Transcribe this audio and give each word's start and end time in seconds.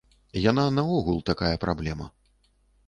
Яна 0.51 0.63
наогул 0.79 1.21
такая 1.31 1.53
праблема. 1.67 2.13